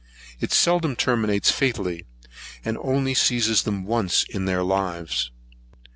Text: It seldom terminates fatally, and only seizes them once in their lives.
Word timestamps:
It 0.39 0.51
seldom 0.51 0.95
terminates 0.95 1.51
fatally, 1.51 2.05
and 2.65 2.75
only 2.81 3.13
seizes 3.13 3.61
them 3.61 3.83
once 3.85 4.23
in 4.23 4.45
their 4.45 4.63
lives. 4.63 5.29